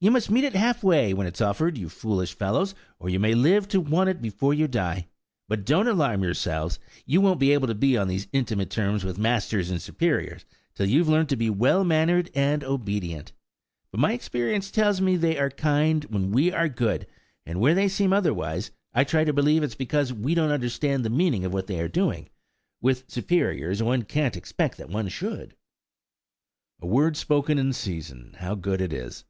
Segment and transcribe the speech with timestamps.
[0.00, 3.32] You must meet it half way, when it's offered, you foolish fellows, or you may
[3.36, 5.06] live to want it before you die!
[5.48, 6.80] But, don't alarm yourselves!
[7.06, 10.44] You won't be able to be on these intimate terms with masters and superiors,
[10.74, 13.30] till you've learnt to be well mannered and obedient.
[13.92, 17.06] But my experience tells me they are kind when we are good;
[17.46, 21.04] and where they seem otherwise, I try to believe it is because we don't understand
[21.04, 25.54] the meaning of what they are doing;–with superiors one can't expect that one should."
[26.82, 29.22] A word spoken in season, how good it is!